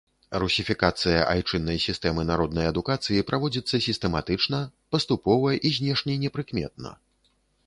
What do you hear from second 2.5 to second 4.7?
адукацыі праводзіцца сістэматычна,